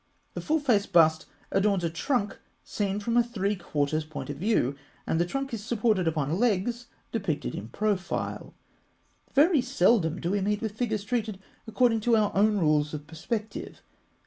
The 0.33 0.41
full 0.41 0.59
face 0.59 0.87
bust 0.87 1.27
adorns 1.51 1.83
a 1.83 1.89
trunk 1.91 2.39
seen 2.63 2.99
from 2.99 3.15
a 3.15 3.21
three 3.23 3.55
quarters 3.55 4.03
point 4.03 4.31
of 4.31 4.37
view, 4.37 4.75
and 5.05 5.19
this 5.21 5.29
trunk 5.29 5.53
is 5.53 5.63
supported 5.63 6.07
upon 6.07 6.39
legs 6.39 6.87
depicted 7.11 7.53
in 7.53 7.67
profile. 7.67 8.55
Very 9.35 9.61
seldom 9.61 10.19
do 10.19 10.31
we 10.31 10.41
meet 10.41 10.59
with 10.59 10.71
figures 10.75 11.03
treated 11.03 11.37
according 11.67 11.99
to 11.99 12.17
our 12.17 12.35
own 12.35 12.57
rules 12.57 12.95
of 12.95 13.05
perspective. 13.05 13.83